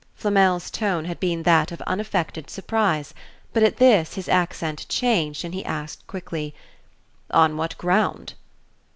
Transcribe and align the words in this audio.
Flamel's 0.15 0.71
tone 0.71 1.05
had 1.05 1.19
been 1.19 1.43
that 1.43 1.71
of 1.71 1.79
unaffected 1.83 2.49
surprise, 2.49 3.13
but 3.53 3.61
at 3.61 3.77
this 3.77 4.15
his 4.15 4.27
accent 4.27 4.87
changed 4.89 5.45
and 5.45 5.53
he 5.53 5.63
asked, 5.63 6.07
quickly: 6.07 6.55
"On 7.29 7.55
what 7.55 7.77
ground?" 7.77 8.33